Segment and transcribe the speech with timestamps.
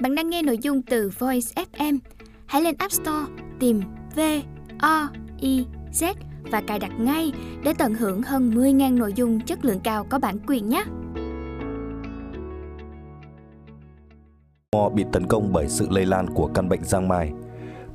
[0.00, 1.98] Bạn đang nghe nội dung từ Voice FM.
[2.46, 3.26] Hãy lên App Store
[3.60, 3.82] tìm
[4.16, 4.20] V
[4.78, 5.08] O
[5.40, 6.14] I Z
[6.50, 7.32] và cài đặt ngay
[7.64, 10.84] để tận hưởng hơn 10.000 nội dung chất lượng cao có bản quyền nhé.
[14.94, 17.32] bị tấn công bởi sự lây lan của căn bệnh giang mai.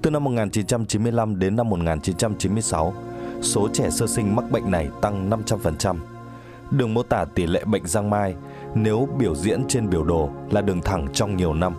[0.01, 2.93] Từ năm 1995 đến năm 1996,
[3.41, 5.95] số trẻ sơ sinh mắc bệnh này tăng 500%.
[6.71, 8.35] Đường mô tả tỷ lệ bệnh giang mai
[8.75, 11.73] nếu biểu diễn trên biểu đồ là đường thẳng trong nhiều năm.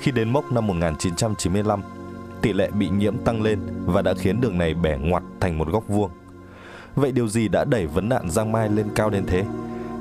[0.00, 1.82] Khi đến mốc năm 1995,
[2.42, 5.68] tỷ lệ bị nhiễm tăng lên và đã khiến đường này bẻ ngoặt thành một
[5.68, 6.10] góc vuông.
[6.94, 9.44] Vậy điều gì đã đẩy vấn nạn giang mai lên cao đến thế?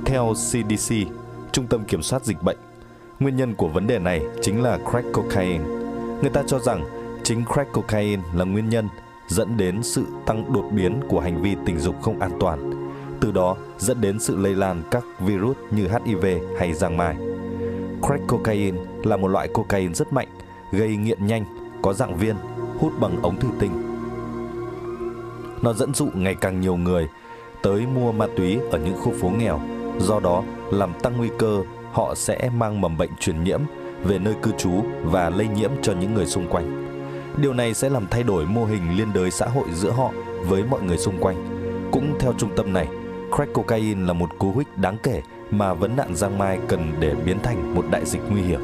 [0.05, 0.95] Theo CDC,
[1.51, 2.57] Trung tâm Kiểm soát Dịch bệnh,
[3.19, 5.65] nguyên nhân của vấn đề này chính là crack cocaine.
[6.21, 6.83] Người ta cho rằng
[7.23, 8.87] chính crack cocaine là nguyên nhân
[9.27, 12.89] dẫn đến sự tăng đột biến của hành vi tình dục không an toàn,
[13.21, 16.25] từ đó dẫn đến sự lây lan các virus như HIV
[16.59, 17.15] hay giang mai.
[18.01, 20.27] Crack cocaine là một loại cocaine rất mạnh,
[20.71, 21.45] gây nghiện nhanh,
[21.81, 22.35] có dạng viên,
[22.79, 23.71] hút bằng ống thủy tinh.
[25.61, 27.07] Nó dẫn dụ ngày càng nhiều người
[27.61, 29.59] tới mua ma túy ở những khu phố nghèo,
[29.99, 33.59] do đó làm tăng nguy cơ họ sẽ mang mầm bệnh truyền nhiễm
[34.03, 34.71] về nơi cư trú
[35.03, 36.85] và lây nhiễm cho những người xung quanh.
[37.41, 40.11] Điều này sẽ làm thay đổi mô hình liên đới xã hội giữa họ
[40.47, 41.35] với mọi người xung quanh.
[41.91, 42.87] Cũng theo trung tâm này,
[43.35, 47.15] crack cocaine là một cú hích đáng kể mà vấn nạn giang mai cần để
[47.25, 48.61] biến thành một đại dịch nguy hiểm.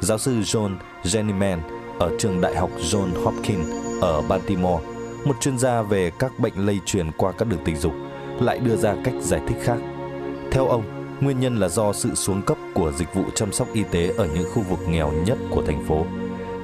[0.00, 1.58] Giáo sư John Jennyman
[1.98, 3.68] ở trường đại học John Hopkins
[4.00, 4.84] ở Baltimore,
[5.24, 7.92] một chuyên gia về các bệnh lây truyền qua các đường tình dục,
[8.40, 9.78] lại đưa ra cách giải thích khác.
[10.50, 10.82] Theo ông,
[11.20, 14.28] nguyên nhân là do sự xuống cấp của dịch vụ chăm sóc y tế ở
[14.34, 16.06] những khu vực nghèo nhất của thành phố.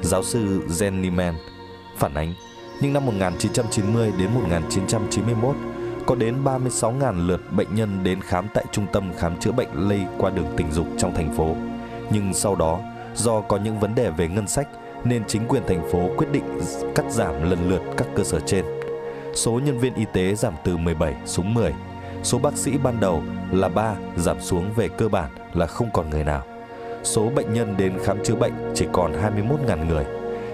[0.02, 1.34] Giáo sư Jennyman
[1.96, 2.34] phản ánh,
[2.80, 5.56] nhưng năm 1990 đến 1991,
[6.06, 10.00] có đến 36.000 lượt bệnh nhân đến khám tại trung tâm khám chữa bệnh lây
[10.18, 11.54] qua đường tình dục trong thành phố.
[12.10, 12.80] Nhưng sau đó,
[13.14, 14.68] do có những vấn đề về ngân sách
[15.04, 16.60] nên chính quyền thành phố quyết định
[16.94, 18.64] cắt giảm lần lượt các cơ sở trên.
[19.34, 21.72] Số nhân viên y tế giảm từ 17 xuống 10.
[22.22, 23.22] Số bác sĩ ban đầu
[23.52, 26.42] là 3 giảm xuống về cơ bản là không còn người nào.
[27.02, 30.04] Số bệnh nhân đến khám chữa bệnh chỉ còn 21.000 người.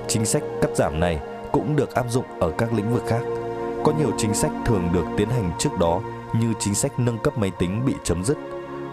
[0.09, 1.21] Chính sách cắt giảm này
[1.53, 3.21] cũng được áp dụng ở các lĩnh vực khác.
[3.85, 6.01] Có nhiều chính sách thường được tiến hành trước đó
[6.33, 8.39] như chính sách nâng cấp máy tính bị chấm dứt.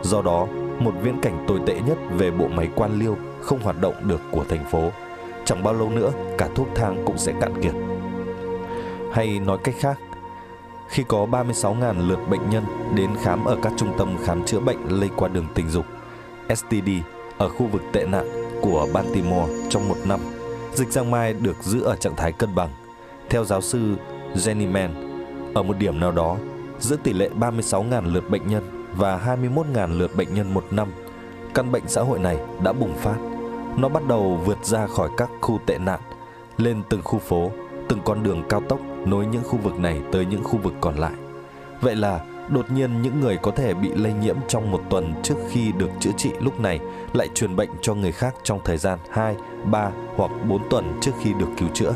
[0.02, 0.48] Do đó,
[0.80, 4.22] một viễn cảnh tồi tệ nhất về bộ máy quan liêu không hoạt động được
[4.32, 4.90] của thành phố.
[5.46, 7.74] Chẳng bao lâu nữa, cả thuốc thang cũng sẽ cạn kiệt.
[9.14, 10.00] Hay nói cách khác,
[10.88, 12.64] khi có 36.000 lượt bệnh nhân
[12.96, 15.86] đến khám ở các trung tâm khám chữa bệnh lây qua đường tình dục
[16.56, 16.90] STD
[17.38, 18.26] ở khu vực tệ nạn
[18.62, 20.20] của Baltimore trong một năm,
[20.74, 22.70] dịch giang mai được giữ ở trạng thái cân bằng.
[23.30, 23.96] Theo giáo sư
[24.36, 24.90] Jenny
[25.54, 26.38] ở một điểm nào đó,
[26.80, 28.64] giữa tỷ lệ 36.000 lượt bệnh nhân
[28.96, 29.38] và
[29.74, 30.88] 21.000 lượt bệnh nhân một năm,
[31.54, 33.18] căn bệnh xã hội này đã bùng phát.
[33.78, 36.00] Nó bắt đầu vượt ra khỏi các khu tệ nạn,
[36.58, 37.52] lên từng khu phố,
[37.90, 40.96] từng con đường cao tốc nối những khu vực này tới những khu vực còn
[40.96, 41.14] lại.
[41.82, 45.36] Vậy là đột nhiên những người có thể bị lây nhiễm trong một tuần trước
[45.50, 46.80] khi được chữa trị lúc này
[47.14, 49.36] lại truyền bệnh cho người khác trong thời gian 2,
[49.66, 51.94] 3 hoặc 4 tuần trước khi được cứu chữa.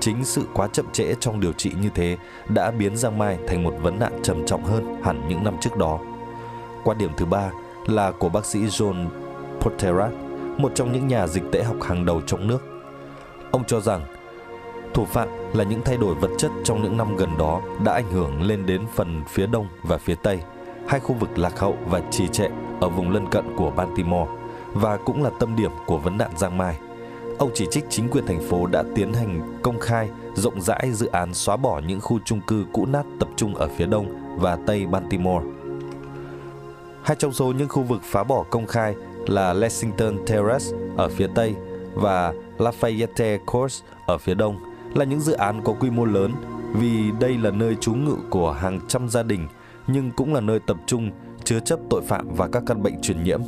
[0.00, 2.16] Chính sự quá chậm trễ trong điều trị như thế
[2.48, 5.76] đã biến Giang Mai thành một vấn nạn trầm trọng hơn hẳn những năm trước
[5.76, 5.98] đó.
[6.84, 7.50] Quan điểm thứ ba
[7.86, 9.08] là của bác sĩ John
[9.60, 10.10] Potterat,
[10.58, 12.58] một trong những nhà dịch tễ học hàng đầu trong nước.
[13.50, 14.00] Ông cho rằng
[14.94, 18.12] thủ phạm là những thay đổi vật chất trong những năm gần đó đã ảnh
[18.12, 20.40] hưởng lên đến phần phía đông và phía tây,
[20.88, 22.48] hai khu vực lạc hậu và trì trệ
[22.80, 24.30] ở vùng lân cận của Baltimore
[24.72, 26.78] và cũng là tâm điểm của vấn nạn Giang Mai.
[27.40, 31.06] Ông chỉ trích chính quyền thành phố đã tiến hành công khai, rộng rãi dự
[31.06, 34.58] án xóa bỏ những khu chung cư cũ nát tập trung ở phía đông và
[34.66, 35.46] tây Baltimore.
[37.02, 38.94] Hai trong số những khu vực phá bỏ công khai
[39.26, 41.54] là Lexington Terrace ở phía tây
[41.94, 44.56] và Lafayette Court ở phía đông
[44.94, 46.32] là những dự án có quy mô lớn
[46.74, 49.48] vì đây là nơi trú ngụ của hàng trăm gia đình
[49.86, 51.10] nhưng cũng là nơi tập trung
[51.44, 53.40] chứa chấp tội phạm và các căn bệnh truyền nhiễm.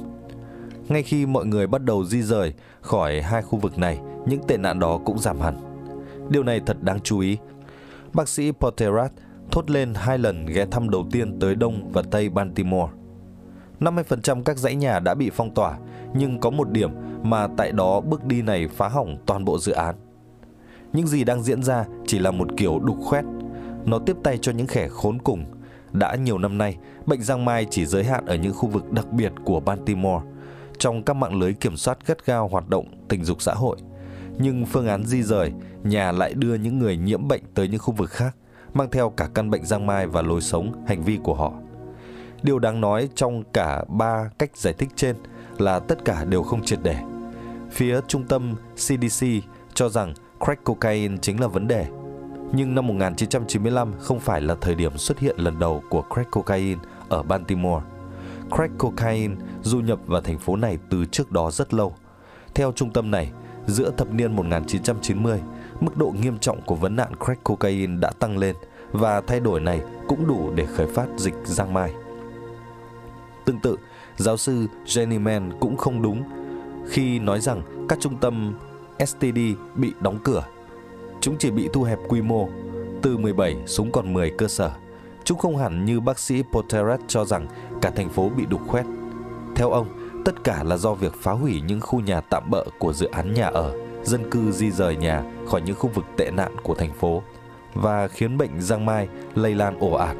[0.92, 4.56] Ngay khi mọi người bắt đầu di rời khỏi hai khu vực này, những tệ
[4.56, 5.56] nạn đó cũng giảm hẳn.
[6.28, 7.38] Điều này thật đáng chú ý.
[8.12, 9.12] Bác sĩ Porterat
[9.50, 12.92] thốt lên hai lần ghé thăm đầu tiên tới Đông và Tây Baltimore.
[13.80, 15.78] 50% các dãy nhà đã bị phong tỏa,
[16.14, 16.90] nhưng có một điểm
[17.22, 19.94] mà tại đó bước đi này phá hỏng toàn bộ dự án.
[20.92, 23.24] Những gì đang diễn ra chỉ là một kiểu đục khoét.
[23.84, 25.44] Nó tiếp tay cho những kẻ khốn cùng.
[25.92, 26.76] Đã nhiều năm nay,
[27.06, 30.22] bệnh giang mai chỉ giới hạn ở những khu vực đặc biệt của Baltimore,
[30.78, 33.76] trong các mạng lưới kiểm soát gắt gao hoạt động tình dục xã hội.
[34.38, 35.52] Nhưng phương án di rời,
[35.82, 38.36] nhà lại đưa những người nhiễm bệnh tới những khu vực khác,
[38.74, 41.52] mang theo cả căn bệnh giang mai và lối sống, hành vi của họ.
[42.42, 45.16] Điều đáng nói trong cả ba cách giải thích trên
[45.58, 46.96] là tất cả đều không triệt để.
[47.70, 49.26] Phía trung tâm CDC
[49.74, 50.14] cho rằng
[50.44, 51.86] crack cocaine chính là vấn đề.
[52.52, 56.80] Nhưng năm 1995 không phải là thời điểm xuất hiện lần đầu của crack cocaine
[57.08, 57.84] ở Baltimore.
[58.56, 61.94] Crack cocaine du nhập vào thành phố này từ trước đó rất lâu.
[62.54, 63.32] Theo trung tâm này,
[63.66, 65.40] giữa thập niên 1990,
[65.80, 68.56] mức độ nghiêm trọng của vấn nạn crack cocaine đã tăng lên
[68.92, 71.92] và thay đổi này cũng đủ để khởi phát dịch giang mai.
[73.44, 73.76] Tương tự,
[74.16, 76.22] giáo sư Jenny Mann cũng không đúng
[76.88, 78.54] khi nói rằng các trung tâm
[79.06, 79.38] STD
[79.74, 80.44] bị đóng cửa.
[81.20, 82.48] Chúng chỉ bị thu hẹp quy mô,
[83.02, 84.72] từ 17 xuống còn 10 cơ sở.
[85.24, 87.46] Chúng không hẳn như bác sĩ Poterat cho rằng
[87.82, 88.86] cả thành phố bị đục khoét.
[89.54, 89.88] Theo ông,
[90.24, 93.34] tất cả là do việc phá hủy những khu nhà tạm bỡ của dự án
[93.34, 96.92] nhà ở, dân cư di rời nhà khỏi những khu vực tệ nạn của thành
[96.92, 97.22] phố
[97.74, 100.16] và khiến bệnh giang mai lây lan ồ ạt.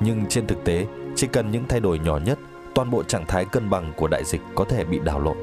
[0.00, 2.38] Nhưng trên thực tế, chỉ cần những thay đổi nhỏ nhất,
[2.74, 5.36] toàn bộ trạng thái cân bằng của đại dịch có thể bị đảo lộn.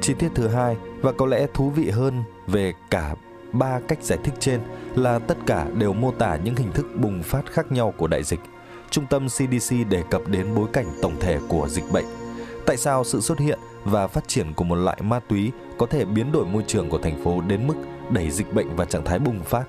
[0.00, 3.14] Chi tiết thứ hai và có lẽ thú vị hơn về cả
[3.52, 4.60] ba cách giải thích trên
[4.94, 8.22] là tất cả đều mô tả những hình thức bùng phát khác nhau của đại
[8.22, 8.40] dịch.
[8.92, 12.04] Trung tâm CDC đề cập đến bối cảnh tổng thể của dịch bệnh.
[12.66, 16.04] Tại sao sự xuất hiện và phát triển của một loại ma túy có thể
[16.04, 17.74] biến đổi môi trường của thành phố đến mức
[18.10, 19.64] đẩy dịch bệnh vào trạng thái bùng phát?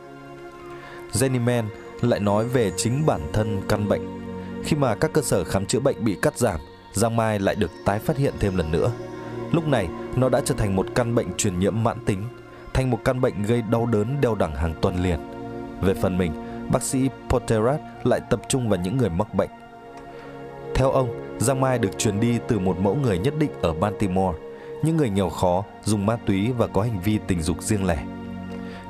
[1.13, 1.65] Jenny Man
[2.01, 4.01] lại nói về chính bản thân căn bệnh.
[4.63, 6.59] Khi mà các cơ sở khám chữa bệnh bị cắt giảm,
[6.93, 8.91] giang mai lại được tái phát hiện thêm lần nữa.
[9.51, 12.23] Lúc này, nó đã trở thành một căn bệnh truyền nhiễm mãn tính,
[12.73, 15.19] thành một căn bệnh gây đau đớn đeo đẳng hàng tuần liền.
[15.81, 16.31] Về phần mình,
[16.73, 19.49] bác sĩ Poterat lại tập trung vào những người mắc bệnh.
[20.75, 24.39] Theo ông, giang mai được truyền đi từ một mẫu người nhất định ở Baltimore,
[24.83, 28.03] những người nghèo khó, dùng ma túy và có hành vi tình dục riêng lẻ.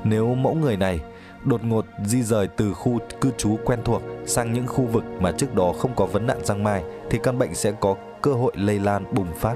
[0.04, 1.00] Nếu mẫu người này
[1.44, 5.32] đột ngột di rời từ khu cư trú quen thuộc sang những khu vực mà
[5.32, 8.52] trước đó không có vấn nạn giang mai thì căn bệnh sẽ có cơ hội
[8.56, 9.56] lây lan bùng phát.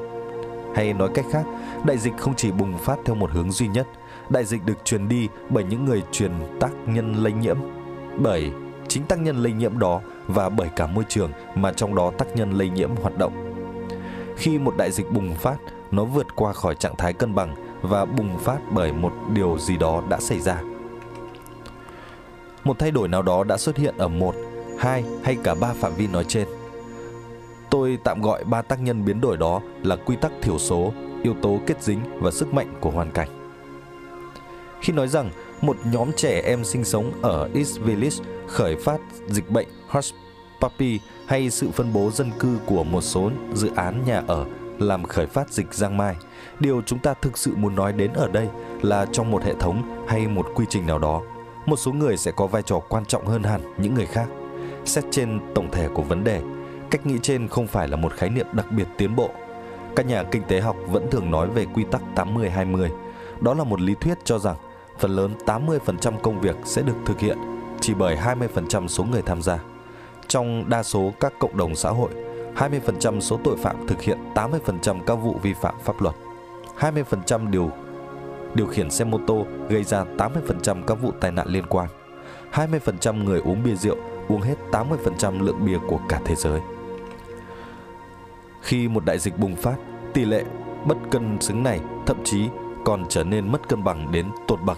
[0.75, 1.43] Hay nói cách khác,
[1.85, 3.87] đại dịch không chỉ bùng phát theo một hướng duy nhất,
[4.29, 7.57] đại dịch được truyền đi bởi những người truyền tác nhân lây nhiễm.
[8.17, 8.51] Bởi
[8.87, 12.35] chính tác nhân lây nhiễm đó và bởi cả môi trường mà trong đó tác
[12.35, 13.53] nhân lây nhiễm hoạt động.
[14.37, 15.57] Khi một đại dịch bùng phát,
[15.91, 19.77] nó vượt qua khỏi trạng thái cân bằng và bùng phát bởi một điều gì
[19.77, 20.61] đó đã xảy ra
[22.67, 24.35] một thay đổi nào đó đã xuất hiện ở một,
[24.79, 26.47] hai hay cả ba phạm vi nói trên.
[27.69, 30.93] Tôi tạm gọi ba tác nhân biến đổi đó là quy tắc thiểu số,
[31.23, 33.29] yếu tố kết dính và sức mạnh của hoàn cảnh.
[34.81, 35.29] Khi nói rằng
[35.61, 38.17] một nhóm trẻ em sinh sống ở East Village
[38.47, 40.15] khởi phát dịch bệnh Hush
[40.61, 44.45] Puppy hay sự phân bố dân cư của một số dự án nhà ở
[44.79, 46.15] làm khởi phát dịch giang mai.
[46.59, 48.47] Điều chúng ta thực sự muốn nói đến ở đây
[48.81, 51.21] là trong một hệ thống hay một quy trình nào đó
[51.67, 54.27] một số người sẽ có vai trò quan trọng hơn hẳn những người khác.
[54.85, 56.41] Xét trên tổng thể của vấn đề,
[56.91, 59.29] cách nghĩ trên không phải là một khái niệm đặc biệt tiến bộ.
[59.95, 62.89] Các nhà kinh tế học vẫn thường nói về quy tắc 80-20.
[63.41, 64.55] Đó là một lý thuyết cho rằng
[64.99, 67.37] phần lớn 80% công việc sẽ được thực hiện
[67.81, 69.59] chỉ bởi 20% số người tham gia.
[70.27, 72.09] Trong đa số các cộng đồng xã hội,
[72.55, 76.15] 20% số tội phạm thực hiện 80% các vụ vi phạm pháp luật.
[76.79, 77.71] 20% điều
[78.53, 81.89] điều khiển xe mô tô gây ra 80% các vụ tai nạn liên quan.
[82.53, 83.95] 20% người uống bia rượu
[84.27, 86.61] uống hết 80% lượng bia của cả thế giới.
[88.61, 89.75] Khi một đại dịch bùng phát,
[90.13, 90.43] tỷ lệ
[90.85, 92.47] bất cân xứng này thậm chí
[92.85, 94.77] còn trở nên mất cân bằng đến tột bậc.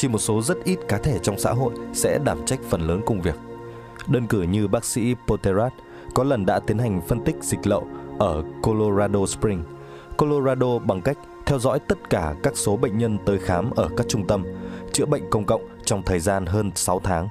[0.00, 3.00] Chỉ một số rất ít cá thể trong xã hội sẽ đảm trách phần lớn
[3.06, 3.34] công việc.
[4.06, 5.72] Đơn cử như bác sĩ Poterat
[6.14, 7.86] có lần đã tiến hành phân tích dịch lậu
[8.18, 9.66] ở Colorado Springs,
[10.16, 14.08] Colorado bằng cách theo dõi tất cả các số bệnh nhân tới khám ở các
[14.08, 14.44] trung tâm
[14.92, 17.28] chữa bệnh công cộng trong thời gian hơn 6 tháng.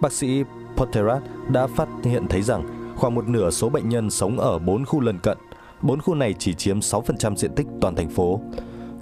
[0.00, 0.44] Bác sĩ
[0.76, 4.84] Poterat đã phát hiện thấy rằng khoảng một nửa số bệnh nhân sống ở 4
[4.84, 5.38] khu lân cận.
[5.82, 8.40] 4 khu này chỉ chiếm 6% diện tích toàn thành phố.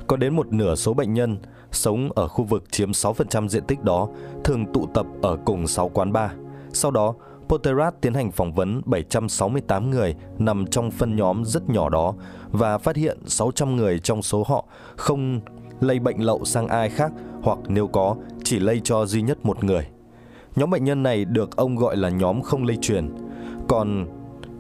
[0.07, 1.39] Có đến một nửa số bệnh nhân
[1.73, 4.09] sống ở khu vực chiếm 6% diện tích đó
[4.45, 6.31] thường tụ tập ở cùng 6 quán bar.
[6.73, 7.15] Sau đó,
[7.49, 12.15] Poterat tiến hành phỏng vấn 768 người nằm trong phân nhóm rất nhỏ đó
[12.51, 14.65] và phát hiện 600 người trong số họ
[14.97, 15.41] không
[15.81, 17.13] lây bệnh lậu sang ai khác
[17.43, 19.87] hoặc nếu có chỉ lây cho duy nhất một người.
[20.57, 23.15] Nhóm bệnh nhân này được ông gọi là nhóm không lây truyền.
[23.69, 24.07] Còn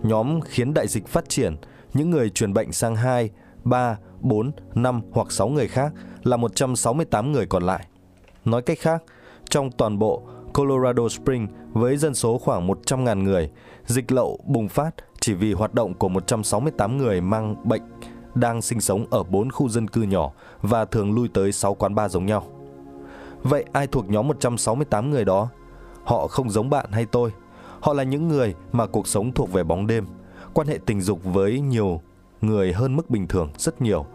[0.02, 1.56] nhóm khiến đại dịch phát triển,
[1.94, 3.30] những người truyền bệnh sang 2,
[3.64, 7.86] 3, 4, 5 hoặc 6 người khác là 168 người còn lại.
[8.44, 9.02] Nói cách khác,
[9.50, 10.22] trong toàn bộ
[10.54, 13.50] Colorado Springs với dân số khoảng 100.000 người,
[13.86, 17.82] dịch lậu bùng phát chỉ vì hoạt động của 168 người mang bệnh
[18.34, 21.94] đang sinh sống ở 4 khu dân cư nhỏ và thường lui tới 6 quán
[21.94, 22.46] bar giống nhau.
[23.42, 25.48] Vậy ai thuộc nhóm 168 người đó?
[26.04, 27.30] Họ không giống bạn hay tôi.
[27.80, 30.06] Họ là những người mà cuộc sống thuộc về bóng đêm,
[30.54, 32.00] quan hệ tình dục với nhiều
[32.42, 34.06] người hơn mức bình thường rất nhiều.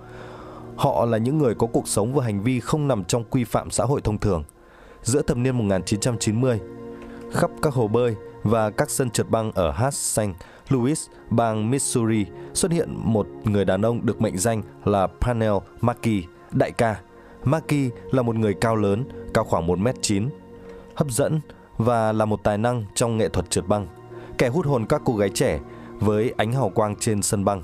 [0.76, 3.70] Họ là những người có cuộc sống và hành vi không nằm trong quy phạm
[3.70, 4.44] xã hội thông thường.
[5.04, 6.60] Giữa thập niên 1990,
[7.32, 10.22] khắp các hồ bơi và các sân trượt băng ở Hat St.
[10.70, 16.24] Louis, bang Missouri xuất hiện một người đàn ông được mệnh danh là Panel Maki,
[16.52, 17.02] đại ca.
[17.44, 19.04] Maki là một người cao lớn,
[19.34, 20.30] cao khoảng 1m9,
[20.96, 21.40] hấp dẫn
[21.78, 23.88] và là một tài năng trong nghệ thuật trượt băng,
[24.38, 25.60] kẻ hút hồn các cô gái trẻ
[26.00, 27.62] với ánh hào quang trên sân băng.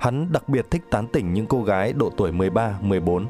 [0.00, 3.26] Hắn đặc biệt thích tán tỉnh những cô gái độ tuổi 13, 14.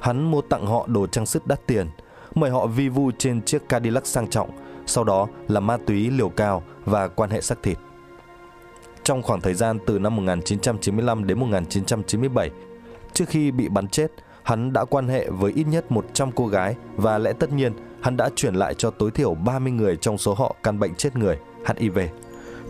[0.00, 1.86] Hắn mua tặng họ đồ trang sức đắt tiền,
[2.34, 4.50] mời họ vi vu trên chiếc Cadillac sang trọng,
[4.86, 7.78] sau đó là ma túy liều cao và quan hệ sắc thịt.
[9.02, 12.50] Trong khoảng thời gian từ năm 1995 đến 1997,
[13.12, 14.08] trước khi bị bắn chết,
[14.42, 18.16] hắn đã quan hệ với ít nhất 100 cô gái và lẽ tất nhiên hắn
[18.16, 21.38] đã chuyển lại cho tối thiểu 30 người trong số họ căn bệnh chết người,
[21.76, 21.98] HIV.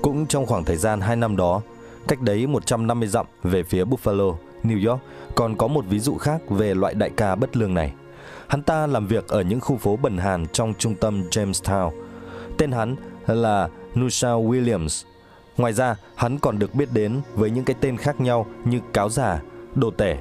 [0.02, 1.62] Cũng trong khoảng thời gian 2 năm đó,
[2.08, 5.00] cách đấy 150 dặm về phía Buffalo, New York,
[5.34, 7.92] còn có một ví dụ khác về loại đại ca bất lương này.
[8.46, 11.90] Hắn ta làm việc ở những khu phố bần hàn trong trung tâm Jamestown.
[12.58, 12.96] Tên hắn
[13.26, 15.04] là Nusha Williams.
[15.56, 19.08] Ngoài ra, hắn còn được biết đến với những cái tên khác nhau như cáo
[19.08, 19.42] giả,
[19.74, 20.18] đồ tể.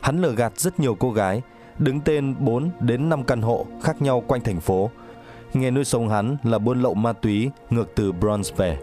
[0.00, 1.42] Hắn lừa gạt rất nhiều cô gái,
[1.78, 4.90] đứng tên 4 đến 5 căn hộ khác nhau quanh thành phố.
[5.54, 8.78] Nghề nuôi sống hắn là buôn lậu ma túy ngược từ Bronx về.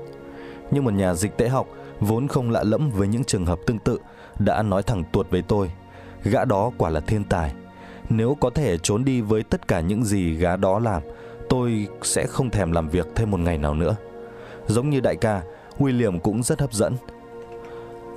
[0.72, 1.68] Nhưng một nhà dịch tễ học
[2.00, 4.00] vốn không lạ lẫm với những trường hợp tương tự
[4.40, 5.72] đã nói thẳng tuột với tôi.
[6.24, 7.54] Gã đó quả là thiên tài.
[8.10, 11.02] Nếu có thể trốn đi với tất cả những gì gã đó làm,
[11.50, 13.96] tôi sẽ không thèm làm việc thêm một ngày nào nữa.
[14.68, 15.42] Giống như đại ca,
[15.78, 16.96] William cũng rất hấp dẫn.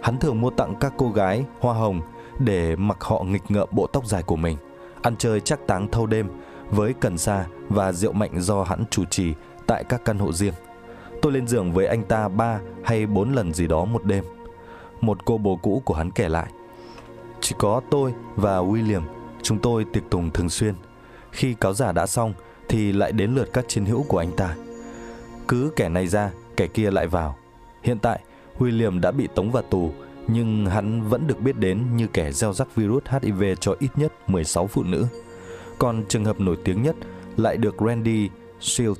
[0.02, 2.00] Hắn thường mua tặng các cô gái hoa hồng
[2.38, 4.56] để mặc họ nghịch ngợm bộ tóc dài của mình,
[5.02, 6.28] ăn chơi chắc táng thâu đêm
[6.70, 9.32] với cần sa và rượu mạnh do hắn chủ trì
[9.66, 10.54] tại các căn hộ riêng.
[11.23, 14.25] Tôi lên giường với anh ta ba hay bốn lần gì đó một đêm.
[15.00, 16.52] Một cô bồ cũ của hắn kể lại.
[17.41, 19.02] Chỉ có tôi và William,
[19.43, 20.75] chúng tôi tiệc tùng thường xuyên.
[21.31, 22.35] Khi cáo giả đã xong
[22.69, 24.57] thì lại đến lượt các chiến hữu của anh ta.
[25.49, 27.37] Cứ kẻ này ra, kẻ kia lại vào.
[27.83, 28.21] Hiện tại,
[28.59, 29.91] William đã bị tống vào tù,
[30.29, 34.31] nhưng hắn vẫn được biết đến như kẻ gieo rắc virus HIV cho ít nhất
[34.31, 35.07] 16 phụ nữ.
[35.79, 36.97] Còn trường hợp nổi tiếng nhất
[37.37, 38.29] lại được Randy
[38.61, 38.99] Shield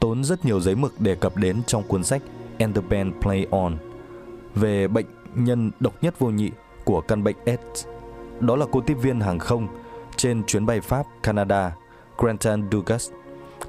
[0.00, 2.22] tốn rất nhiều giấy mực đề cập đến trong cuốn sách
[2.58, 3.76] And the Band Play On
[4.54, 6.50] về bệnh nhân độc nhất vô nhị
[6.84, 7.86] của căn bệnh AIDS.
[8.40, 9.68] Đó là cô tiếp viên hàng không
[10.16, 11.76] trên chuyến bay Pháp, Canada,
[12.18, 13.10] Grantan Dugas.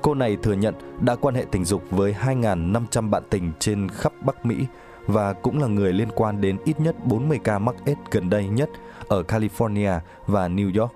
[0.01, 4.13] Cô này thừa nhận đã quan hệ tình dục với 2.500 bạn tình trên khắp
[4.21, 4.65] Bắc Mỹ
[5.07, 8.47] và cũng là người liên quan đến ít nhất 40 ca mắc AIDS gần đây
[8.47, 8.69] nhất
[9.07, 10.93] ở California và New York.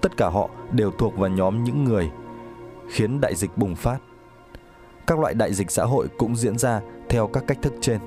[0.00, 2.10] Tất cả họ đều thuộc vào nhóm những người
[2.88, 3.98] khiến đại dịch bùng phát.
[5.06, 7.98] Các loại đại dịch xã hội cũng diễn ra theo các cách thức trên.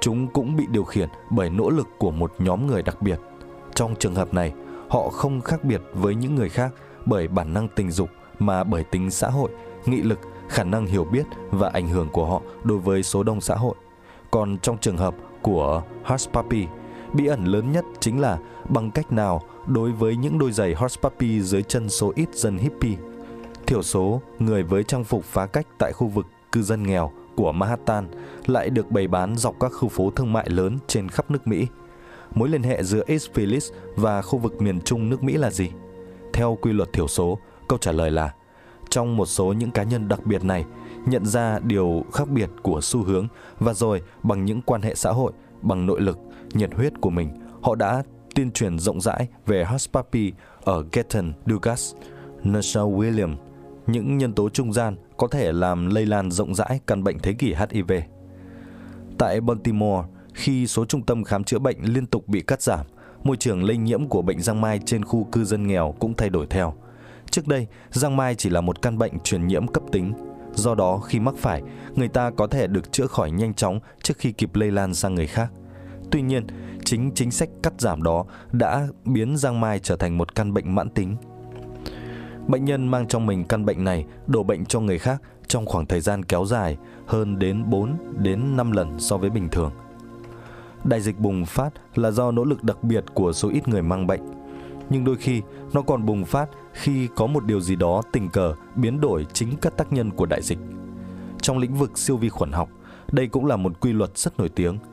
[0.00, 3.20] Chúng cũng bị điều khiển bởi nỗ lực của một nhóm người đặc biệt.
[3.74, 4.52] Trong trường hợp này,
[4.88, 6.72] họ không khác biệt với những người khác
[7.04, 9.50] bởi bản năng tình dục mà bởi tính xã hội,
[9.86, 13.40] nghị lực, khả năng hiểu biết và ảnh hưởng của họ đối với số đông
[13.40, 13.74] xã hội.
[14.30, 16.66] Còn trong trường hợp của Hush Puppy,
[17.12, 18.38] bí ẩn lớn nhất chính là
[18.68, 22.58] bằng cách nào đối với những đôi giày Horse Puppy dưới chân số ít dân
[22.58, 22.96] hippie.
[23.66, 27.52] Thiểu số người với trang phục phá cách tại khu vực cư dân nghèo của
[27.52, 28.08] Manhattan
[28.46, 31.66] lại được bày bán dọc các khu phố thương mại lớn trên khắp nước Mỹ.
[32.34, 35.70] Mối liên hệ giữa East Phillies và khu vực miền trung nước Mỹ là gì?
[36.32, 38.34] Theo quy luật thiểu số, câu trả lời là
[38.90, 40.64] trong một số những cá nhân đặc biệt này
[41.06, 45.10] nhận ra điều khác biệt của xu hướng và rồi bằng những quan hệ xã
[45.10, 45.32] hội,
[45.62, 46.18] bằng nội lực,
[46.54, 47.30] nhiệt huyết của mình,
[47.62, 48.02] họ đã
[48.34, 50.32] tuyên truyền rộng rãi về Hush Puppy
[50.64, 51.94] ở Gatton, Dugas,
[52.42, 53.36] Nasha William,
[53.86, 57.32] những nhân tố trung gian có thể làm lây lan rộng rãi căn bệnh thế
[57.32, 57.92] kỷ HIV.
[59.18, 62.86] Tại Baltimore, khi số trung tâm khám chữa bệnh liên tục bị cắt giảm,
[63.24, 66.30] môi trường lây nhiễm của bệnh giang mai trên khu cư dân nghèo cũng thay
[66.30, 66.74] đổi theo.
[67.30, 70.12] Trước đây, giang mai chỉ là một căn bệnh truyền nhiễm cấp tính.
[70.54, 71.62] Do đó, khi mắc phải,
[71.94, 75.14] người ta có thể được chữa khỏi nhanh chóng trước khi kịp lây lan sang
[75.14, 75.52] người khác.
[76.10, 76.46] Tuy nhiên,
[76.84, 80.74] chính chính sách cắt giảm đó đã biến giang mai trở thành một căn bệnh
[80.74, 81.16] mãn tính.
[82.48, 85.86] Bệnh nhân mang trong mình căn bệnh này đổ bệnh cho người khác trong khoảng
[85.86, 86.76] thời gian kéo dài
[87.06, 89.70] hơn đến 4 đến 5 lần so với bình thường.
[90.84, 94.06] Đại dịch bùng phát là do nỗ lực đặc biệt của số ít người mang
[94.06, 94.20] bệnh.
[94.90, 98.54] Nhưng đôi khi nó còn bùng phát khi có một điều gì đó tình cờ
[98.74, 100.58] biến đổi chính các tác nhân của đại dịch.
[101.40, 102.68] Trong lĩnh vực siêu vi khuẩn học,
[103.12, 104.78] đây cũng là một quy luật rất nổi tiếng–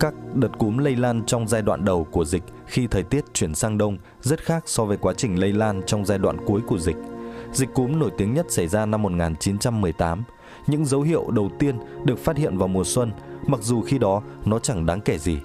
[0.00, 3.54] các đợt cúm lây lan trong giai đoạn đầu của dịch khi thời tiết chuyển
[3.54, 6.78] sang đông rất khác so với quá trình lây lan trong giai đoạn cuối của
[6.78, 6.96] dịch.
[7.52, 10.22] Dịch cúm nổi tiếng nhất xảy ra năm 1918.
[10.66, 13.12] Những dấu hiệu đầu tiên được phát hiện vào mùa xuân,
[13.46, 15.38] mặc dù khi đó nó chẳng đáng kể gì.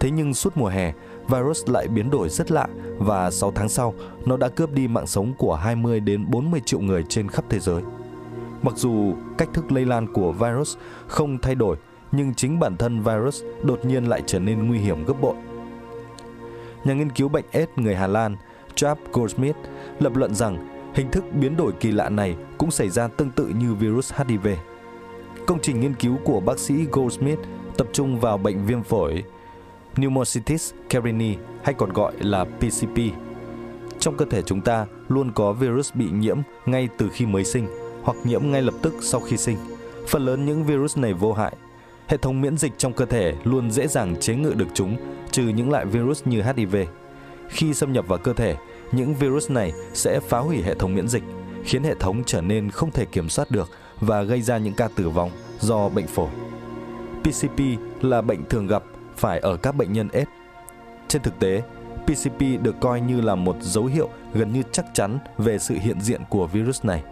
[0.00, 0.92] Thế nhưng suốt mùa hè
[1.28, 2.66] virus lại biến đổi rất lạ
[2.98, 3.94] và 6 tháng sau,
[4.26, 7.58] nó đã cướp đi mạng sống của 20 đến 40 triệu người trên khắp thế
[7.58, 7.82] giới.
[8.62, 11.76] Mặc dù cách thức lây lan của virus không thay đổi,
[12.12, 15.34] nhưng chính bản thân virus đột nhiên lại trở nên nguy hiểm gấp bội.
[16.84, 18.36] Nhà nghiên cứu bệnh AIDS người Hà Lan
[18.74, 19.56] Chap Goldsmith,
[20.00, 23.48] lập luận rằng hình thức biến đổi kỳ lạ này cũng xảy ra tương tự
[23.48, 24.48] như virus HIV.
[25.46, 27.38] Công trình nghiên cứu của bác sĩ Goldsmith
[27.76, 29.24] tập trung vào bệnh viêm phổi,
[29.94, 32.98] Pneumocystis carini hay còn gọi là PCP.
[33.98, 37.66] Trong cơ thể chúng ta luôn có virus bị nhiễm ngay từ khi mới sinh
[38.02, 39.56] hoặc nhiễm ngay lập tức sau khi sinh.
[40.08, 41.56] Phần lớn những virus này vô hại.
[42.06, 44.96] Hệ thống miễn dịch trong cơ thể luôn dễ dàng chế ngự được chúng,
[45.30, 46.76] trừ những loại virus như HIV.
[47.48, 48.56] Khi xâm nhập vào cơ thể,
[48.92, 51.22] những virus này sẽ phá hủy hệ thống miễn dịch,
[51.64, 53.70] khiến hệ thống trở nên không thể kiểm soát được
[54.00, 56.28] và gây ra những ca tử vong do bệnh phổi.
[57.24, 57.60] PCP
[58.00, 58.82] là bệnh thường gặp
[59.16, 60.30] phải ở các bệnh nhân AIDS.
[61.08, 61.62] Trên thực tế,
[62.06, 66.00] PCP được coi như là một dấu hiệu gần như chắc chắn về sự hiện
[66.00, 67.02] diện của virus này.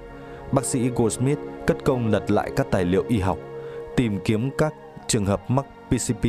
[0.52, 3.38] Bác sĩ Goldsmith cất công lật lại các tài liệu y học,
[3.96, 4.74] tìm kiếm các
[5.06, 6.26] trường hợp mắc PCP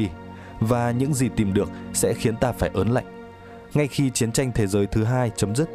[0.59, 3.27] và những gì tìm được sẽ khiến ta phải ớn lạnh.
[3.73, 5.69] Ngay khi chiến tranh thế giới thứ hai chấm dứt,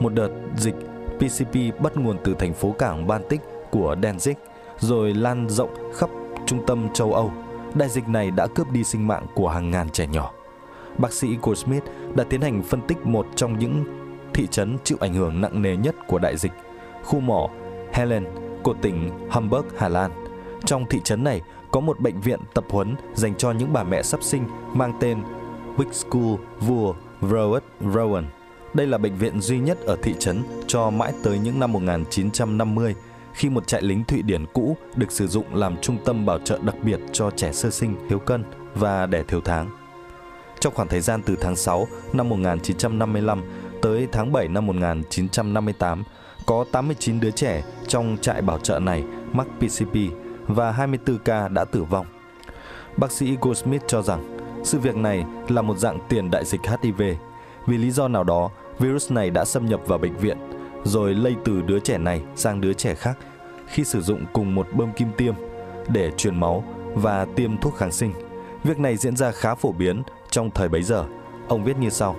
[0.00, 0.74] một đợt dịch
[1.18, 4.34] PCP bắt nguồn từ thành phố cảng Baltic của Danzig
[4.78, 6.10] rồi lan rộng khắp
[6.46, 7.32] trung tâm châu Âu
[7.74, 10.32] đại dịch này đã cướp đi sinh mạng của hàng ngàn trẻ nhỏ.
[10.98, 13.84] Bác sĩ Goldsmith đã tiến hành phân tích một trong những
[14.34, 16.52] thị trấn chịu ảnh hưởng nặng nề nhất của đại dịch,
[17.04, 17.48] khu mỏ
[17.92, 18.24] Helen
[18.62, 20.10] của tỉnh Hamburg, Hà Lan.
[20.64, 21.40] Trong thị trấn này
[21.76, 25.22] có một bệnh viện tập huấn dành cho những bà mẹ sắp sinh mang tên
[25.76, 28.24] Wigschool Vua Rowett, Rowan.
[28.74, 32.94] Đây là bệnh viện duy nhất ở thị trấn cho mãi tới những năm 1950
[33.32, 36.58] khi một trại lính Thụy Điển cũ được sử dụng làm trung tâm bảo trợ
[36.62, 39.70] đặc biệt cho trẻ sơ sinh thiếu cân và đẻ thiếu tháng.
[40.60, 43.42] Trong khoảng thời gian từ tháng 6 năm 1955
[43.82, 46.04] tới tháng 7 năm 1958,
[46.46, 49.94] có 89 đứa trẻ trong trại bảo trợ này mắc PCP
[50.46, 52.06] và 24 ca đã tử vong.
[52.96, 57.02] Bác sĩ Goldsmith cho rằng sự việc này là một dạng tiền đại dịch HIV.
[57.66, 60.38] Vì lý do nào đó, virus này đã xâm nhập vào bệnh viện
[60.84, 63.18] rồi lây từ đứa trẻ này sang đứa trẻ khác
[63.66, 65.34] khi sử dụng cùng một bơm kim tiêm
[65.88, 68.12] để truyền máu và tiêm thuốc kháng sinh.
[68.64, 71.04] Việc này diễn ra khá phổ biến trong thời bấy giờ.
[71.48, 72.16] Ông viết như sau: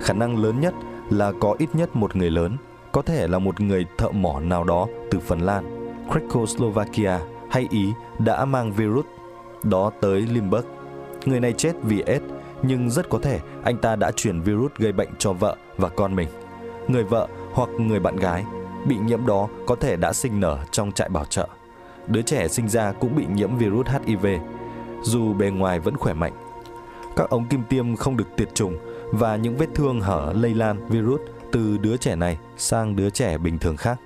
[0.00, 0.74] Khả năng lớn nhất
[1.10, 2.56] là có ít nhất một người lớn,
[2.92, 7.18] có thể là một người thợ mỏ nào đó từ Phần Lan, Czechoslovakia
[7.50, 9.06] hay Ý đã mang virus
[9.62, 10.64] đó tới Limburg.
[11.24, 12.24] Người này chết vì AIDS,
[12.62, 16.16] nhưng rất có thể anh ta đã truyền virus gây bệnh cho vợ và con
[16.16, 16.28] mình.
[16.88, 18.44] Người vợ hoặc người bạn gái
[18.86, 21.48] bị nhiễm đó có thể đã sinh nở trong trại bảo trợ.
[22.06, 24.26] Đứa trẻ sinh ra cũng bị nhiễm virus HIV,
[25.02, 26.32] dù bề ngoài vẫn khỏe mạnh.
[27.16, 28.78] Các ống kim tiêm không được tiệt trùng
[29.12, 31.20] và những vết thương hở lây lan virus
[31.52, 34.00] từ đứa trẻ này sang đứa trẻ bình thường khác.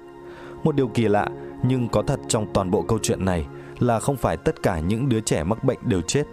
[0.63, 1.29] Một điều kỳ lạ
[1.67, 3.47] nhưng có thật trong toàn bộ câu chuyện này
[3.79, 6.25] là không phải tất cả những đứa trẻ mắc bệnh đều chết.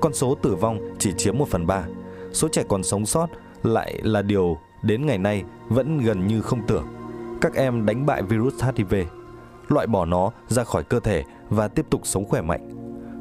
[0.00, 1.84] Con số tử vong chỉ chiếm 1 phần 3.
[2.32, 3.26] Số trẻ còn sống sót
[3.62, 6.86] lại là điều đến ngày nay vẫn gần như không tưởng.
[7.40, 8.94] Các em đánh bại virus HIV,
[9.68, 12.68] loại bỏ nó ra khỏi cơ thể và tiếp tục sống khỏe mạnh.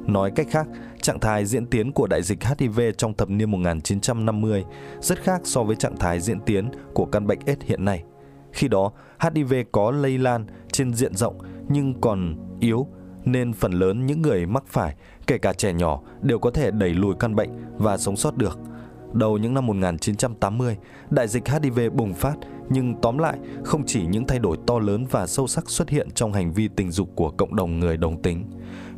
[0.07, 0.67] Nói cách khác,
[1.01, 4.65] trạng thái diễn tiến của đại dịch HIV trong thập niên 1950
[5.01, 8.03] rất khác so với trạng thái diễn tiến của căn bệnh AIDS hiện nay.
[8.51, 10.45] Khi đó, HIV có lây lan
[10.77, 11.37] trên diện rộng
[11.69, 12.87] nhưng còn yếu
[13.25, 14.95] nên phần lớn những người mắc phải,
[15.27, 18.59] kể cả trẻ nhỏ, đều có thể đẩy lùi căn bệnh và sống sót được–
[19.13, 20.77] Đầu những năm 1980,
[21.09, 22.35] đại dịch HIV bùng phát,
[22.69, 26.11] nhưng tóm lại, không chỉ những thay đổi to lớn và sâu sắc xuất hiện
[26.11, 28.45] trong hành vi tình dục của cộng đồng người đồng tính.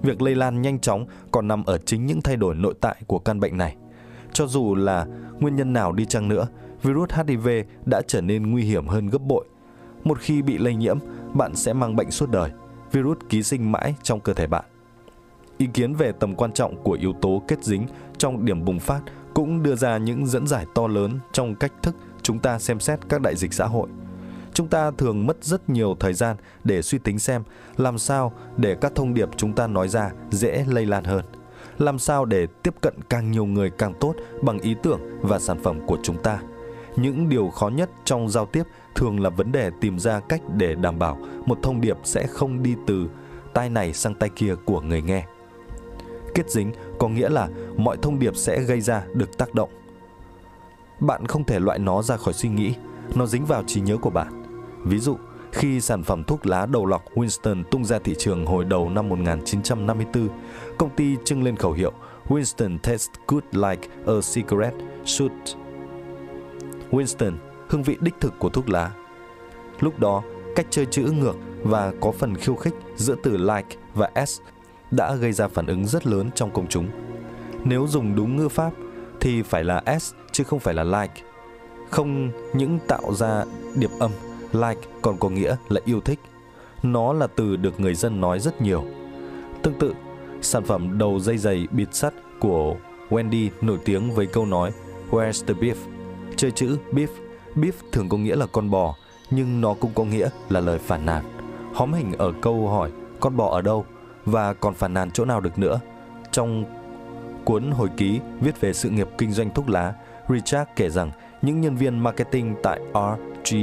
[0.02, 3.20] Việc lây lan nhanh chóng còn nằm ở chính những thay đổi nội tại của
[3.20, 3.76] căn bệnh này.
[4.34, 5.06] Cho dù là
[5.40, 6.48] nguyên nhân nào đi chăng nữa,
[6.84, 7.48] virus HIV
[7.86, 9.46] đã trở nên nguy hiểm hơn gấp bội.
[10.04, 11.00] Một khi bị lây nhiễm,
[11.34, 12.52] bạn sẽ mang bệnh suốt đời.
[12.92, 14.66] Virus ký sinh mãi trong cơ thể bạn.
[15.58, 17.88] Ý kiến về tầm quan trọng của yếu tố kết dính
[18.18, 19.02] trong điểm bùng phát
[19.34, 23.00] cũng đưa ra những dẫn giải to lớn trong cách thức chúng ta xem xét
[23.10, 23.90] các đại dịch xã hội.
[24.54, 27.44] Chúng ta thường mất rất nhiều thời gian để suy tính xem
[27.78, 31.26] làm sao để các thông điệp chúng ta nói ra dễ lây lan hơn.
[31.78, 35.64] Làm sao để tiếp cận càng nhiều người càng tốt bằng ý tưởng và sản
[35.64, 36.40] phẩm của chúng ta.
[37.02, 38.64] Những điều khó nhất trong giao tiếp
[38.96, 42.64] thường là vấn đề tìm ra cách để đảm bảo một thông điệp sẽ không
[42.64, 43.10] đi từ
[43.54, 45.26] tai này sang tai kia của người nghe
[46.40, 49.70] kết dính có nghĩa là mọi thông điệp sẽ gây ra được tác động.
[51.00, 52.74] Bạn không thể loại nó ra khỏi suy nghĩ,
[53.16, 54.44] nó dính vào trí nhớ của bạn.
[54.84, 55.18] Ví dụ,
[55.52, 59.10] khi sản phẩm thuốc lá đầu lọc Winston tung ra thị trường hồi đầu năm
[59.10, 60.30] 1954,
[60.78, 61.92] công ty trưng lên khẩu hiệu
[62.28, 65.59] Winston tastes good like a cigarette should.
[66.92, 67.34] Winston,
[67.70, 68.92] hương vị đích thực của thuốc lá.
[69.80, 70.24] Lúc đó,
[70.56, 74.40] cách chơi chữ ngược và có phần khiêu khích giữa từ like và s
[74.92, 76.88] đã gây ra phản ứng rất lớn trong công chúng.
[77.64, 78.74] Nếu dùng đúng ngữ pháp
[79.20, 81.22] thì phải là s chứ không phải là like.
[81.90, 84.12] Không những tạo ra điệp âm,
[84.52, 86.20] like còn có nghĩa là yêu thích.
[86.84, 88.84] Nó là từ được người dân nói rất nhiều.
[89.64, 89.94] Tương tự,
[90.42, 92.76] sản phẩm đầu dây giày bịt sắt của
[93.10, 94.72] Wendy nổi tiếng với câu nói
[95.12, 95.99] Where's the beef?
[96.40, 97.08] Chơi chữ beef.
[97.56, 98.96] Beef thường có nghĩa là con bò,
[99.32, 101.24] nhưng nó cũng có nghĩa là lời phản nàn.
[101.74, 103.86] Hóm hình ở câu hỏi con bò ở đâu
[104.26, 105.80] và còn phản nàn chỗ nào được nữa.
[106.32, 106.64] Trong
[107.46, 109.94] cuốn hồi ký viết về sự nghiệp kinh doanh thuốc lá,
[110.30, 113.56] Richard kể rằng những nhân viên marketing tại R.G.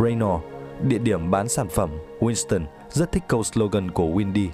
[0.00, 0.40] Raynor,
[0.82, 4.48] địa điểm bán sản phẩm Winston, rất thích câu slogan của Windy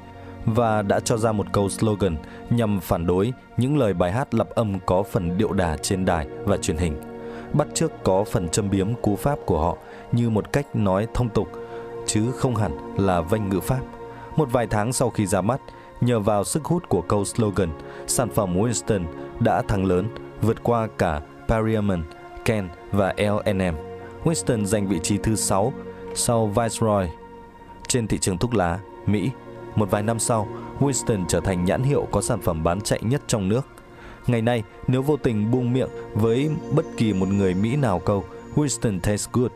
[0.45, 2.17] và đã cho ra một câu slogan
[2.51, 6.27] nhằm phản đối những lời bài hát lập âm có phần điệu đà trên đài
[6.45, 7.10] và truyền hình.
[7.53, 9.77] Bắt trước có phần châm biếm cú pháp của họ
[10.13, 11.49] như một cách nói thông tục,
[12.07, 13.81] chứ không hẳn là vanh ngữ pháp.
[14.37, 15.61] Một vài tháng sau khi ra mắt,
[16.01, 17.69] nhờ vào sức hút của câu slogan,
[18.07, 19.05] sản phẩm Winston
[19.41, 20.09] đã thắng lớn,
[20.41, 22.05] vượt qua cả Parliament,
[22.45, 23.75] Ken và L&M.
[24.25, 25.73] Winston giành vị trí thứ 6
[26.15, 27.07] sau Viceroy
[27.89, 29.31] trên thị trường thuốc lá Mỹ.
[29.75, 30.49] Một vài năm sau,
[30.81, 33.67] Winston trở thành nhãn hiệu có sản phẩm bán chạy nhất trong nước.
[34.31, 38.25] Ngày nay, nếu vô tình buông miệng với bất kỳ một người Mỹ nào câu
[38.55, 39.51] Winston tastes good,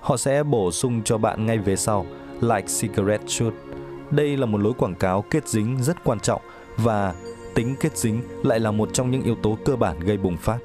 [0.00, 2.06] họ sẽ bổ sung cho bạn ngay về sau
[2.40, 3.54] like cigarette should.
[4.10, 6.40] Đây là một lối quảng cáo kết dính rất quan trọng
[6.76, 7.14] và
[7.54, 10.58] tính kết dính lại là một trong những yếu tố cơ bản gây bùng phát.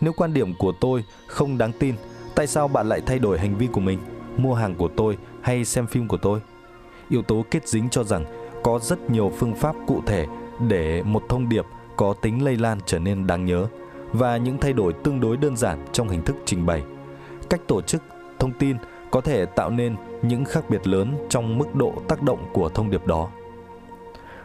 [0.00, 1.94] Nếu quan điểm của tôi không đáng tin,
[2.34, 3.98] tại sao bạn lại thay đổi hành vi của mình,
[4.36, 6.40] mua hàng của tôi hay xem phim của tôi?
[7.08, 8.24] Yếu tố kết dính cho rằng
[8.62, 10.26] có rất nhiều phương pháp cụ thể
[10.68, 11.64] để một thông điệp
[11.98, 13.66] có tính lây lan trở nên đáng nhớ
[14.12, 16.82] và những thay đổi tương đối đơn giản trong hình thức trình bày.
[17.50, 18.02] Cách tổ chức
[18.38, 18.76] thông tin
[19.10, 22.90] có thể tạo nên những khác biệt lớn trong mức độ tác động của thông
[22.90, 23.28] điệp đó.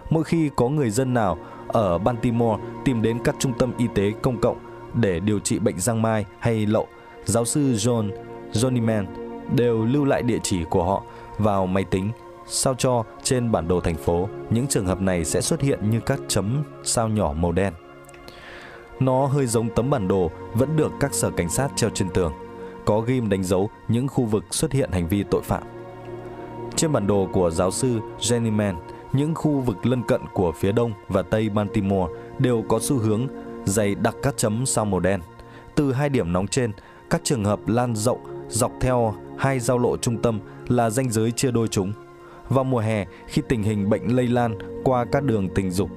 [0.10, 1.38] Mỗi khi có người dân nào
[1.68, 4.58] ở Baltimore tìm đến các trung tâm y tế công cộng
[4.94, 6.88] để điều trị bệnh giang mai hay lậu,
[7.26, 8.10] giáo sư John
[8.54, 9.06] Johnnyman
[9.56, 11.04] đều lưu lại địa chỉ của họ
[11.38, 12.12] vào máy tính
[12.48, 16.00] sao cho trên bản đồ thành phố những trường hợp này sẽ xuất hiện như
[16.00, 17.74] các chấm sao nhỏ màu đen.
[19.00, 22.34] Nó hơi giống tấm bản đồ vẫn được các sở cảnh sát treo trên tường,
[22.86, 25.64] có ghim đánh dấu những khu vực xuất hiện hành vi tội phạm.
[26.76, 28.76] Trên bản đồ của giáo sư Jenny Mann,
[29.14, 33.28] những khu vực lân cận của phía đông và tây Baltimore đều có xu hướng
[33.66, 35.22] dày đặc các chấm sao màu đen.
[35.76, 36.72] Từ hai điểm nóng trên,
[37.10, 41.32] các trường hợp lan rộng dọc theo hai giao lộ trung tâm là ranh giới
[41.32, 41.94] chia đôi chúng.
[42.54, 45.90] Vào mùa hè, khi tình hình bệnh lây lan qua các đường tình dục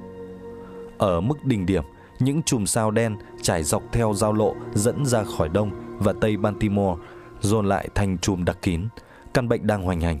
[0.97, 1.83] ở mức đỉnh điểm,
[2.19, 6.37] những chùm sao đen trải dọc theo giao lộ dẫn ra khỏi đông và tây
[6.37, 7.01] Baltimore
[7.39, 8.87] dồn lại thành chùm đặc kín.
[9.33, 10.19] Căn bệnh đang hoành hành.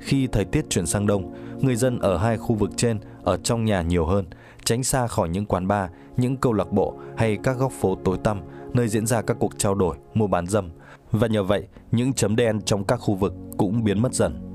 [0.00, 3.64] Khi thời tiết chuyển sang đông, người dân ở hai khu vực trên ở trong
[3.64, 4.24] nhà nhiều hơn,
[4.64, 8.18] tránh xa khỏi những quán bar, những câu lạc bộ hay các góc phố tối
[8.24, 8.40] tăm
[8.72, 10.70] nơi diễn ra các cuộc trao đổi, mua bán dâm.
[11.10, 14.45] Và nhờ vậy, những chấm đen trong các khu vực cũng biến mất dần.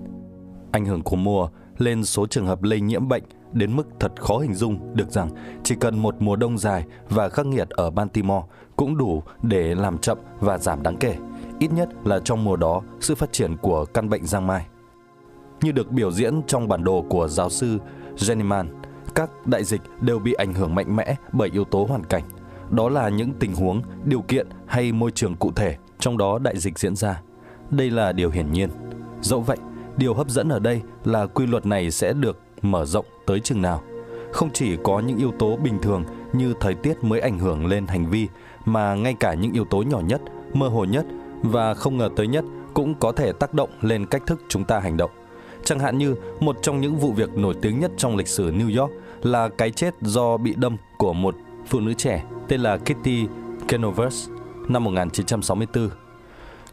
[0.71, 4.37] Ảnh hưởng của mùa lên số trường hợp lây nhiễm bệnh đến mức thật khó
[4.37, 5.29] hình dung được rằng
[5.63, 9.97] chỉ cần một mùa đông dài và khắc nghiệt ở Baltimore cũng đủ để làm
[9.97, 11.15] chậm và giảm đáng kể,
[11.59, 14.65] ít nhất là trong mùa đó sự phát triển của căn bệnh giang mai.
[15.61, 17.77] Như được biểu diễn trong bản đồ của giáo sư
[18.15, 18.65] Jennyman,
[19.15, 22.23] các đại dịch đều bị ảnh hưởng mạnh mẽ bởi yếu tố hoàn cảnh.
[22.69, 26.57] Đó là những tình huống, điều kiện hay môi trường cụ thể trong đó đại
[26.57, 27.21] dịch diễn ra.
[27.69, 28.69] Đây là điều hiển nhiên.
[29.21, 29.57] Dẫu vậy,
[29.97, 33.61] điều hấp dẫn ở đây là quy luật này sẽ được mở rộng tới chừng
[33.61, 33.81] nào.
[34.31, 37.87] Không chỉ có những yếu tố bình thường như thời tiết mới ảnh hưởng lên
[37.87, 38.27] hành vi,
[38.65, 40.21] mà ngay cả những yếu tố nhỏ nhất,
[40.53, 41.05] mơ hồ nhất
[41.43, 44.79] và không ngờ tới nhất cũng có thể tác động lên cách thức chúng ta
[44.79, 45.11] hành động.
[45.63, 48.79] Chẳng hạn như một trong những vụ việc nổi tiếng nhất trong lịch sử New
[48.81, 51.35] York là cái chết do bị đâm của một
[51.67, 53.27] phụ nữ trẻ tên là Kitty
[53.67, 54.29] Canovers
[54.67, 55.89] năm 1964.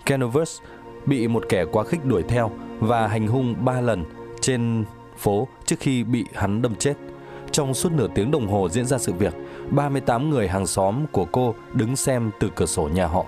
[0.06, 0.58] Canovers
[1.06, 2.50] bị một kẻ quá khích đuổi theo
[2.80, 4.04] và hành hung 3 lần
[4.40, 4.84] trên
[5.16, 6.94] phố trước khi bị hắn đâm chết.
[7.50, 9.34] Trong suốt nửa tiếng đồng hồ diễn ra sự việc,
[9.70, 13.24] 38 người hàng xóm của cô đứng xem từ cửa sổ nhà họ.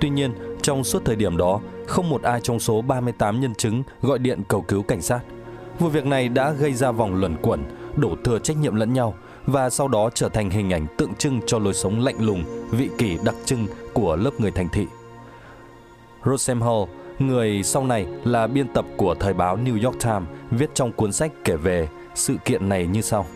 [0.00, 0.32] Tuy nhiên,
[0.62, 4.42] trong suốt thời điểm đó, không một ai trong số 38 nhân chứng gọi điện
[4.48, 5.20] cầu cứu cảnh sát.
[5.78, 7.64] Vụ việc này đã gây ra vòng luẩn quẩn,
[7.96, 9.14] đổ thừa trách nhiệm lẫn nhau
[9.46, 12.90] và sau đó trở thành hình ảnh tượng trưng cho lối sống lạnh lùng, vị
[12.98, 14.86] kỷ đặc trưng của lớp người thành thị.
[16.24, 16.82] Rosem Hall,
[17.20, 21.12] người sau này là biên tập của thời báo New York Times, viết trong cuốn
[21.12, 23.26] sách kể về sự kiện này như sau.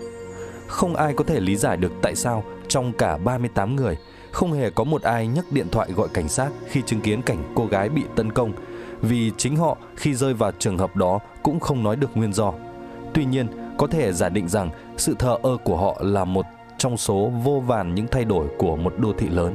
[0.66, 3.96] Không ai có thể lý giải được tại sao trong cả 38 người,
[4.32, 7.52] Không hề có một ai nhấc điện thoại gọi cảnh sát khi chứng kiến cảnh
[7.54, 8.52] cô gái bị tấn công
[9.02, 12.52] vì chính họ khi rơi vào trường hợp đó cũng không nói được nguyên do.
[13.14, 13.46] Tuy nhiên,
[13.78, 16.46] có thể giả định rằng sự thờ ơ của họ là một
[16.78, 19.54] trong số vô vàn những thay đổi của một đô thị lớn.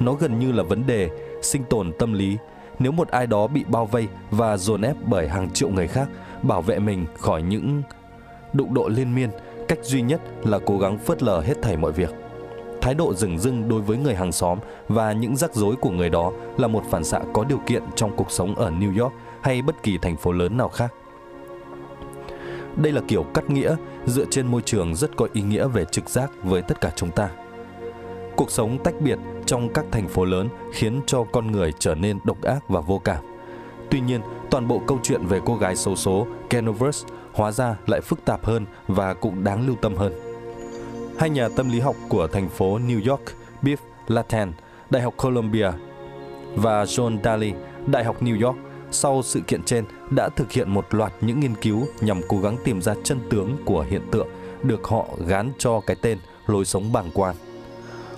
[0.00, 1.10] Nó gần như là vấn đề
[1.42, 2.36] sinh tồn tâm lý.
[2.78, 6.08] Nếu một ai đó bị bao vây và dồn ép bởi hàng triệu người khác,
[6.42, 7.82] bảo vệ mình khỏi những
[8.52, 9.30] đụng độ liên miên,
[9.68, 12.14] cách duy nhất là cố gắng phớt lờ hết thảy mọi việc.
[12.80, 14.58] Thái độ rừng rưng đối với người hàng xóm
[14.88, 18.16] và những rắc rối của người đó là một phản xạ có điều kiện trong
[18.16, 20.92] cuộc sống ở New York hay bất kỳ thành phố lớn nào khác.
[22.76, 26.10] Đây là kiểu cắt nghĩa dựa trên môi trường rất có ý nghĩa về trực
[26.10, 27.28] giác với tất cả chúng ta.
[28.36, 32.18] Cuộc sống tách biệt trong các thành phố lớn khiến cho con người trở nên
[32.24, 33.24] độc ác và vô cảm.
[33.90, 34.20] Tuy nhiên,
[34.50, 38.44] toàn bộ câu chuyện về cô gái xấu số Kenovers hóa ra lại phức tạp
[38.44, 40.12] hơn và cũng đáng lưu tâm hơn.
[41.18, 43.22] Hai nhà tâm lý học của thành phố New York,
[43.62, 43.76] Biff
[44.08, 44.52] Latten,
[44.90, 45.70] Đại học Columbia
[46.54, 47.52] và John Daly,
[47.86, 48.58] Đại học New York
[48.90, 52.56] sau sự kiện trên đã thực hiện một loạt những nghiên cứu nhằm cố gắng
[52.64, 54.28] tìm ra chân tướng của hiện tượng
[54.62, 57.36] được họ gán cho cái tên lối sống bàng quan.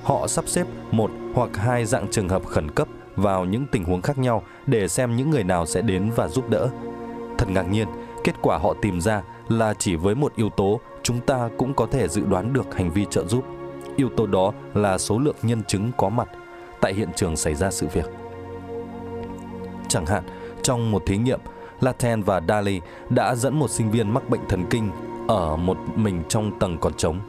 [0.03, 4.03] Họ sắp xếp một hoặc hai dạng trường hợp khẩn cấp vào những tình huống
[4.03, 6.69] khác nhau để xem những người nào sẽ đến và giúp đỡ.
[7.39, 7.89] Thật ngạc nhiên,
[8.25, 11.87] kết quả họ tìm ra là chỉ với một yếu tố chúng ta cũng có
[11.87, 13.45] thể dự đoán được hành vi trợ giúp.
[13.97, 16.29] Yếu tố đó là số lượng nhân chứng có mặt
[16.81, 18.11] tại hiện trường xảy ra sự việc.
[19.89, 20.23] Chẳng hạn,
[20.63, 21.41] trong một thí nghiệm,
[21.81, 22.81] Laten và Daly
[23.11, 24.91] đã dẫn một sinh viên mắc bệnh thần kinh
[25.29, 27.21] ở một mình trong tầng còn trống.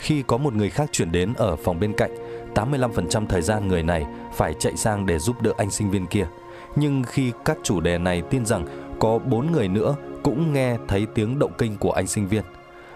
[0.00, 2.10] Khi có một người khác chuyển đến ở phòng bên cạnh,
[2.54, 6.26] 85% thời gian người này phải chạy sang để giúp đỡ anh sinh viên kia.
[6.76, 8.66] Nhưng khi các chủ đề này tin rằng
[9.00, 12.42] có 4 người nữa cũng nghe thấy tiếng động kinh của anh sinh viên,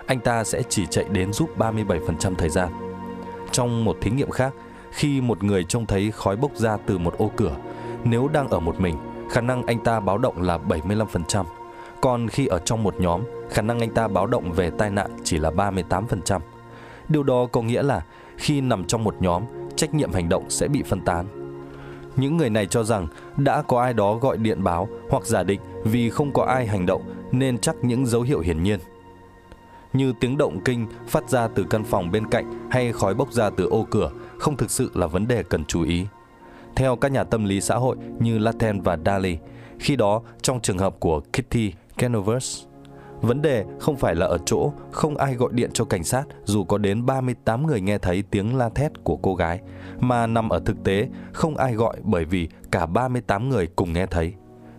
[0.06, 2.68] anh ta sẽ chỉ chạy đến giúp 37% thời gian.
[3.52, 4.52] Trong một thí nghiệm khác,
[4.90, 7.56] khi một người trông thấy khói bốc ra từ một ô cửa,
[8.04, 8.96] nếu đang ở một mình,
[9.30, 11.44] khả năng anh ta báo động là 75%.
[12.00, 15.10] Còn khi ở trong một nhóm, khả năng anh ta báo động về tai nạn
[15.24, 16.40] chỉ là 38%.
[17.08, 18.04] Điều đó có nghĩa là
[18.36, 19.42] khi nằm trong một nhóm,
[19.76, 21.26] trách nhiệm hành động sẽ bị phân tán.
[22.16, 25.60] Những người này cho rằng đã có ai đó gọi điện báo hoặc giả định
[25.84, 28.78] vì không có ai hành động nên chắc những dấu hiệu hiển nhiên.
[29.92, 33.50] Như tiếng động kinh phát ra từ căn phòng bên cạnh hay khói bốc ra
[33.50, 36.06] từ ô cửa không thực sự là vấn đề cần chú ý.
[36.76, 39.38] Theo các nhà tâm lý xã hội như Latten và Daly,
[39.78, 42.64] khi đó trong trường hợp của Kitty Canovers,
[43.20, 46.64] vấn đề không phải là ở chỗ không ai gọi điện cho cảnh sát dù
[46.64, 49.60] có đến 38 người nghe thấy tiếng la thét của cô gái,
[50.00, 54.06] mà nằm ở thực tế không ai gọi bởi vì cả 38 người cùng nghe
[54.06, 54.34] thấy.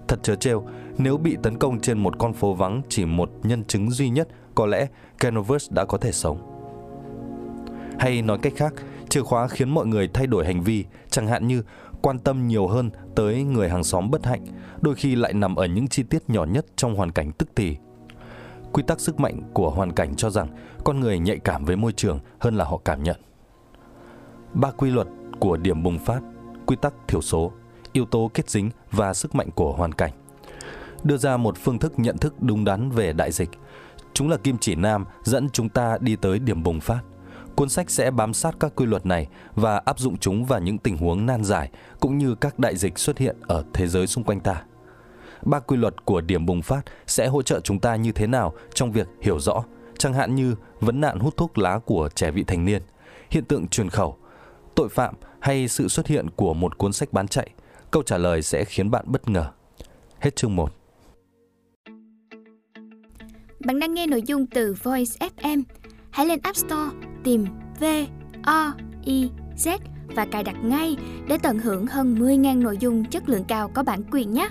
[0.08, 0.64] Thật chớ trêu,
[0.98, 4.28] nếu bị tấn công trên một con phố vắng chỉ một nhân chứng duy nhất,
[4.56, 4.88] có lẽ
[5.20, 6.52] Canovers đã có thể sống.
[8.00, 8.74] Hay nói cách khác,
[9.10, 11.64] chìa khóa khiến mọi người thay đổi hành vi, chẳng hạn như
[12.02, 14.46] quan tâm nhiều hơn tới người hàng xóm bất hạnh,
[14.82, 17.78] đôi khi lại nằm ở những chi tiết nhỏ nhất trong hoàn cảnh tức thì.
[18.76, 20.48] Quy tắc sức mạnh của hoàn cảnh cho rằng
[20.84, 23.16] con người nhạy cảm với môi trường hơn là họ cảm nhận.
[24.54, 25.08] Ba quy luật
[25.40, 26.20] của điểm bùng phát,
[26.66, 27.52] quy tắc thiểu số,
[27.94, 30.12] yếu tố kết dính và sức mạnh của hoàn cảnh.
[31.04, 33.50] Đưa ra một phương thức nhận thức đúng đắn về đại dịch.
[34.14, 37.02] Chúng là kim chỉ nam dẫn chúng ta đi tới điểm bùng phát.
[37.56, 40.78] Cuốn sách sẽ bám sát các quy luật này và áp dụng chúng vào những
[40.78, 44.24] tình huống nan giải cũng như các đại dịch xuất hiện ở thế giới xung
[44.24, 44.64] quanh ta.
[45.42, 48.54] Ba quy luật của điểm bùng phát sẽ hỗ trợ chúng ta như thế nào
[48.74, 49.64] trong việc hiểu rõ,
[49.98, 52.82] chẳng hạn như vấn nạn hút thuốc lá của trẻ vị thành niên,
[53.30, 54.18] hiện tượng truyền khẩu,
[54.76, 57.50] tội phạm hay sự xuất hiện của một cuốn sách bán chạy.
[57.92, 59.52] Câu trả lời sẽ khiến bạn bất ngờ.
[60.20, 60.72] Hết chương 1.
[63.60, 65.64] Bạn đang nghe nội dung từ Voice FM.
[66.12, 67.46] Hãy lên App Store tìm
[67.80, 67.84] V
[68.44, 68.74] O
[69.06, 69.78] I Z
[70.16, 73.84] và cài đặt ngay để tận hưởng hơn 10.000 nội dung chất lượng cao có
[73.84, 74.48] bản quyền nhé.